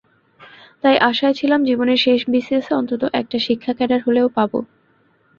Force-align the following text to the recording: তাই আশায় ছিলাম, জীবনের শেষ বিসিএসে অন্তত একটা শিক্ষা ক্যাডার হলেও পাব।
তাই 0.83 0.95
আশায় 1.09 1.35
ছিলাম, 1.35 1.59
জীবনের 1.65 1.99
শেষ 1.99 2.19
বিসিএসে 2.29 2.73
অন্তত 2.75 3.01
একটা 3.13 3.37
শিক্ষা 3.39 3.73
ক্যাডার 3.77 3.99
হলেও 4.07 4.27
পাব। 4.37 4.51